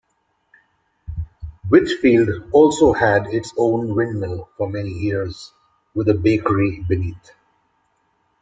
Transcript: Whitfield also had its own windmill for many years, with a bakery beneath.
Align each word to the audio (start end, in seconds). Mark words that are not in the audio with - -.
Whitfield 1.69 2.49
also 2.53 2.91
had 2.91 3.27
its 3.27 3.53
own 3.55 3.93
windmill 3.93 4.49
for 4.57 4.67
many 4.67 4.89
years, 4.89 5.53
with 5.93 6.09
a 6.09 6.15
bakery 6.15 6.83
beneath. 6.89 7.29